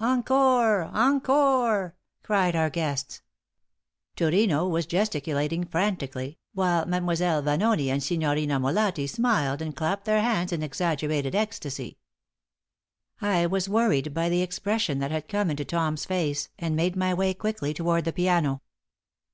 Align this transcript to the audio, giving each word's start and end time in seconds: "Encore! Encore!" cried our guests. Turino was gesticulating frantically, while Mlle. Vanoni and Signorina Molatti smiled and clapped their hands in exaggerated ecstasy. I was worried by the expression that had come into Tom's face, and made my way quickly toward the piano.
"Encore! 0.00 0.84
Encore!" 0.84 1.94
cried 2.22 2.56
our 2.56 2.70
guests. 2.70 3.20
Turino 4.16 4.66
was 4.66 4.86
gesticulating 4.86 5.66
frantically, 5.66 6.38
while 6.54 6.86
Mlle. 6.86 7.42
Vanoni 7.42 7.90
and 7.90 8.02
Signorina 8.02 8.58
Molatti 8.58 9.06
smiled 9.06 9.60
and 9.60 9.76
clapped 9.76 10.06
their 10.06 10.22
hands 10.22 10.50
in 10.50 10.62
exaggerated 10.62 11.34
ecstasy. 11.34 11.98
I 13.20 13.44
was 13.44 13.68
worried 13.68 14.14
by 14.14 14.30
the 14.30 14.40
expression 14.40 14.98
that 15.00 15.10
had 15.10 15.28
come 15.28 15.50
into 15.50 15.66
Tom's 15.66 16.06
face, 16.06 16.48
and 16.58 16.74
made 16.74 16.96
my 16.96 17.12
way 17.12 17.34
quickly 17.34 17.74
toward 17.74 18.06
the 18.06 18.14
piano. 18.14 18.62